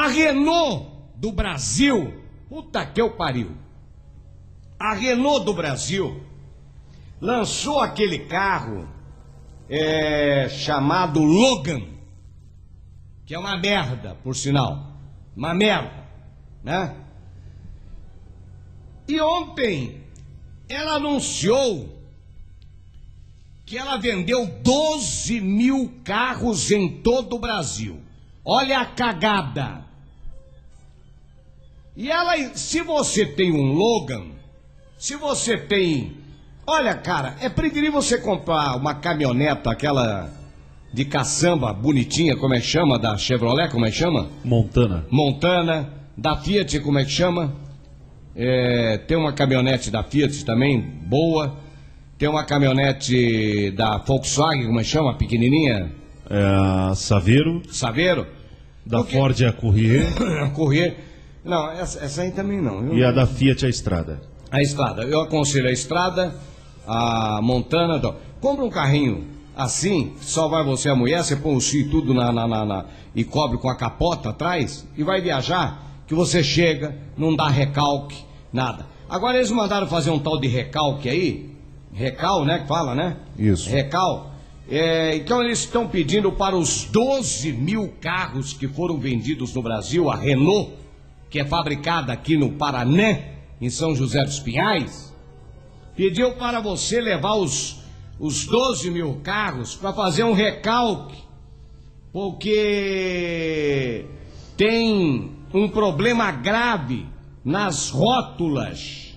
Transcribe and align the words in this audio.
A 0.00 0.06
Renault 0.06 0.86
do 1.14 1.30
Brasil, 1.30 2.24
puta 2.48 2.86
que 2.86 2.98
eu 2.98 3.10
pariu. 3.18 3.54
A 4.78 4.94
Renault 4.94 5.44
do 5.44 5.52
Brasil 5.52 6.24
lançou 7.20 7.80
aquele 7.80 8.20
carro 8.20 8.88
é, 9.68 10.48
chamado 10.48 11.22
Logan, 11.22 11.82
que 13.26 13.34
é 13.34 13.38
uma 13.38 13.58
merda, 13.58 14.16
por 14.24 14.34
sinal. 14.34 14.90
Uma 15.36 15.52
merda, 15.52 16.08
né? 16.64 16.96
E 19.06 19.20
ontem 19.20 20.02
ela 20.66 20.94
anunciou 20.94 22.02
que 23.66 23.76
ela 23.76 23.98
vendeu 23.98 24.46
12 24.46 25.42
mil 25.42 25.92
carros 26.02 26.70
em 26.70 27.02
todo 27.02 27.36
o 27.36 27.38
Brasil. 27.38 28.02
Olha 28.42 28.80
a 28.80 28.86
cagada. 28.86 29.89
E 32.00 32.10
ela, 32.10 32.34
se 32.54 32.80
você 32.80 33.26
tem 33.26 33.52
um 33.52 33.74
Logan, 33.74 34.22
se 34.96 35.16
você 35.16 35.58
tem. 35.58 36.14
Olha, 36.66 36.94
cara, 36.94 37.36
é 37.42 37.48
preferível 37.50 38.00
você 38.00 38.16
comprar 38.16 38.74
uma 38.76 38.94
caminhoneta, 38.94 39.70
aquela 39.70 40.30
de 40.94 41.04
caçamba 41.04 41.74
bonitinha, 41.74 42.38
como 42.38 42.54
é 42.54 42.58
que 42.58 42.64
chama? 42.66 42.98
Da 42.98 43.18
Chevrolet, 43.18 43.70
como 43.70 43.84
é 43.84 43.90
que 43.90 43.98
chama? 43.98 44.30
Montana. 44.42 45.04
Montana. 45.10 45.92
Da 46.16 46.36
Fiat, 46.38 46.80
como 46.80 46.98
é 46.98 47.04
que 47.04 47.10
chama? 47.10 47.52
É, 48.34 48.96
tem 49.06 49.18
uma 49.18 49.34
caminhonete 49.34 49.90
da 49.90 50.02
Fiat 50.02 50.42
também, 50.42 50.80
boa. 50.80 51.54
Tem 52.16 52.30
uma 52.30 52.44
caminhonete 52.44 53.72
da 53.72 53.98
Volkswagen, 53.98 54.64
como 54.66 54.80
é 54.80 54.82
que 54.82 54.88
chama? 54.88 55.14
Pequenininha? 55.18 55.92
É 56.30 56.42
a 56.90 56.94
Saveiro. 56.94 57.60
Saveiro? 57.70 58.26
Da 58.86 58.98
Porque- 58.98 59.16
Ford 59.18 59.38
é 59.42 59.48
a 59.48 59.52
Courier. 59.52 60.06
Correr. 60.56 60.96
Não, 61.44 61.70
essa, 61.70 62.04
essa 62.04 62.22
aí 62.22 62.30
também 62.30 62.60
não. 62.60 62.82
Eu- 62.86 62.98
e 62.98 63.04
a 63.04 63.10
da 63.12 63.26
Fiat 63.26 63.64
é 63.64 63.68
a 63.68 63.70
Estrada. 63.70 64.20
A 64.50 64.60
estrada. 64.60 65.02
Eu 65.04 65.20
aconselho 65.20 65.68
a 65.68 65.72
estrada, 65.72 66.34
a 66.86 67.40
Montana. 67.42 67.98
do- 67.98 68.14
Compra 68.40 68.64
um 68.64 68.70
carrinho 68.70 69.26
assim, 69.56 70.12
só 70.20 70.48
vai 70.48 70.64
você 70.64 70.88
e 70.88 70.90
a 70.92 70.96
mulher, 70.96 71.22
você 71.22 71.36
põe 71.36 71.54
o 71.54 71.60
chi 71.60 71.84
tudo 71.84 72.12
na, 72.14 72.32
na, 72.32 72.48
na- 72.48 72.64
na- 72.64 72.84
e 73.14 73.22
cobre 73.22 73.58
com 73.58 73.68
a 73.68 73.76
capota 73.76 74.30
atrás 74.30 74.86
e 74.96 75.02
vai 75.04 75.20
viajar, 75.20 76.02
que 76.06 76.14
você 76.14 76.42
chega, 76.42 76.96
não 77.16 77.36
dá 77.36 77.48
recalque, 77.48 78.16
nada. 78.52 78.86
Agora 79.08 79.36
eles 79.36 79.50
mandaram 79.50 79.86
fazer 79.86 80.10
um 80.10 80.18
tal 80.18 80.40
de 80.40 80.48
recalque 80.48 81.08
aí, 81.08 81.50
recal, 81.92 82.44
né, 82.44 82.60
que 82.60 82.66
fala, 82.68 82.94
né? 82.94 83.16
Isso. 83.38 83.68
Recal. 83.68 84.30
É, 84.68 85.14
então 85.16 85.42
eles 85.42 85.58
estão 85.60 85.86
pedindo 85.86 86.32
para 86.32 86.56
os 86.56 86.84
12 86.84 87.52
mil 87.52 87.92
carros 88.00 88.52
que 88.52 88.66
foram 88.68 88.98
vendidos 88.98 89.52
no 89.54 89.62
Brasil, 89.62 90.08
a 90.10 90.16
Renault, 90.16 90.72
que 91.30 91.38
é 91.38 91.44
fabricada 91.44 92.12
aqui 92.12 92.36
no 92.36 92.52
Paraná, 92.52 93.18
em 93.60 93.70
São 93.70 93.94
José 93.94 94.20
dos 94.24 94.40
Pinhais, 94.40 95.14
pediu 95.94 96.32
para 96.32 96.60
você 96.60 97.00
levar 97.00 97.34
os, 97.34 97.84
os 98.18 98.44
12 98.46 98.90
mil 98.90 99.20
carros 99.22 99.76
para 99.76 99.92
fazer 99.92 100.24
um 100.24 100.32
recalque, 100.32 101.22
porque 102.12 104.04
tem 104.56 105.30
um 105.54 105.68
problema 105.68 106.32
grave 106.32 107.06
nas 107.44 107.90
rótulas 107.90 109.16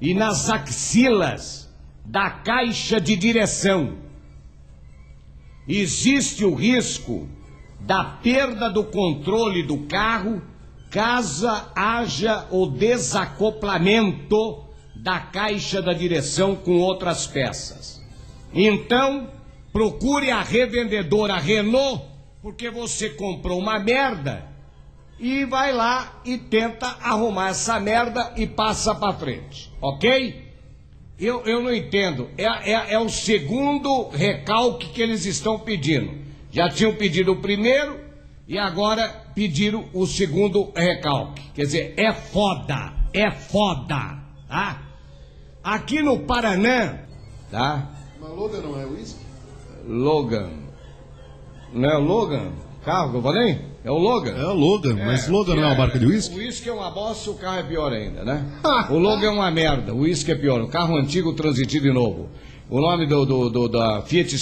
e 0.00 0.12
nas 0.12 0.50
axilas 0.50 1.72
da 2.04 2.28
caixa 2.28 3.00
de 3.00 3.16
direção. 3.16 3.96
Existe 5.66 6.44
o 6.44 6.54
risco 6.54 7.26
da 7.80 8.04
perda 8.04 8.68
do 8.68 8.84
controle 8.84 9.62
do 9.62 9.78
carro 9.86 10.42
caso 10.92 11.48
haja 11.74 12.46
o 12.50 12.66
desacoplamento 12.66 14.62
da 14.94 15.18
caixa 15.18 15.80
da 15.80 15.94
direção 15.94 16.54
com 16.54 16.78
outras 16.78 17.26
peças. 17.26 18.00
Então, 18.54 19.30
procure 19.72 20.30
a 20.30 20.42
revendedora 20.42 21.38
Renault, 21.38 22.04
porque 22.42 22.70
você 22.70 23.08
comprou 23.08 23.58
uma 23.58 23.78
merda 23.78 24.46
e 25.18 25.46
vai 25.46 25.72
lá 25.72 26.20
e 26.26 26.36
tenta 26.36 26.86
arrumar 27.00 27.48
essa 27.48 27.80
merda 27.80 28.34
e 28.36 28.46
passa 28.46 28.94
para 28.94 29.14
frente, 29.14 29.72
ok? 29.80 30.52
Eu, 31.18 31.42
eu 31.46 31.62
não 31.62 31.74
entendo. 31.74 32.28
É, 32.36 32.72
é, 32.72 32.92
é 32.94 32.98
o 32.98 33.08
segundo 33.08 34.08
recalque 34.10 34.90
que 34.90 35.00
eles 35.00 35.24
estão 35.24 35.58
pedindo. 35.58 36.20
Já 36.50 36.68
tinham 36.68 36.94
pedido 36.94 37.32
o 37.32 37.40
primeiro 37.40 38.11
e 38.48 38.58
agora 38.58 39.08
pediram 39.34 39.84
o 39.92 40.06
segundo 40.06 40.72
recalque. 40.76 41.42
Quer 41.54 41.62
dizer, 41.62 41.94
é 41.96 42.12
foda. 42.12 42.92
É 43.12 43.30
foda. 43.30 44.18
Tá? 44.48 44.82
Aqui 45.62 46.02
no 46.02 46.20
Paraná, 46.20 46.98
tá? 47.50 47.88
Mas 48.20 48.30
Logan 48.30 48.60
não 48.60 48.80
é 48.80 48.84
uísque? 48.86 49.20
Logan. 49.86 50.50
Não 51.72 51.88
é 51.88 51.96
o 51.96 52.00
Logan? 52.00 52.52
Carro 52.84 53.10
que 53.12 53.16
eu 53.18 53.22
falei? 53.22 53.58
É 53.84 53.90
o 53.90 53.98
Logan. 53.98 54.32
É 54.32 54.44
o 54.44 54.52
Logan, 54.52 54.96
mas 55.04 55.28
Logan 55.28 55.54
não 55.56 55.62
é 55.64 55.66
uma 55.68 55.74
marca 55.74 55.98
de 55.98 56.06
uísque? 56.06 56.34
O 56.34 56.38
uísque 56.38 56.68
é 56.68 56.72
uma 56.72 56.90
bosta, 56.90 57.30
o 57.30 57.34
carro 57.34 57.58
é 57.58 57.62
pior 57.62 57.92
ainda, 57.92 58.24
né? 58.24 58.44
o 58.90 58.98
Logan 58.98 59.26
é 59.26 59.30
uma 59.30 59.50
merda, 59.50 59.94
o 59.94 60.00
uísque 60.00 60.30
é 60.30 60.34
pior. 60.34 60.60
O 60.60 60.68
carro 60.68 60.96
antigo 60.96 61.32
transitido 61.32 61.86
de 61.86 61.92
novo. 61.92 62.28
O 62.68 62.80
nome 62.80 63.06
do, 63.06 63.24
do- 63.24 63.50
do- 63.50 63.68
da 63.68 64.02
Fiat 64.02 64.36